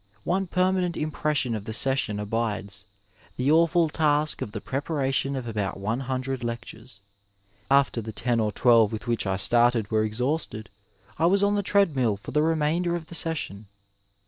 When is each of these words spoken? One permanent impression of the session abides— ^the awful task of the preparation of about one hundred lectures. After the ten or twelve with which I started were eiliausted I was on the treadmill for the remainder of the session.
One 0.23 0.47
permanent 0.47 0.97
impression 0.97 1.53
of 1.53 1.65
the 1.65 1.73
session 1.75 2.19
abides— 2.19 2.85
^the 3.37 3.51
awful 3.51 3.87
task 3.87 4.41
of 4.41 4.51
the 4.51 4.59
preparation 4.59 5.35
of 5.35 5.47
about 5.47 5.77
one 5.79 5.99
hundred 5.99 6.43
lectures. 6.43 7.01
After 7.69 8.01
the 8.01 8.11
ten 8.11 8.39
or 8.39 8.51
twelve 8.51 8.91
with 8.91 9.05
which 9.05 9.27
I 9.27 9.35
started 9.35 9.91
were 9.91 10.03
eiliausted 10.09 10.65
I 11.19 11.27
was 11.27 11.43
on 11.43 11.53
the 11.53 11.61
treadmill 11.61 12.17
for 12.17 12.31
the 12.31 12.41
remainder 12.41 12.95
of 12.95 13.05
the 13.09 13.13
session. 13.13 13.67